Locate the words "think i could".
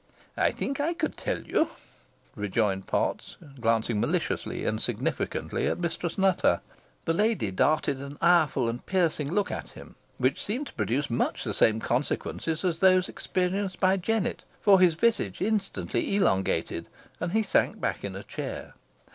0.51-1.15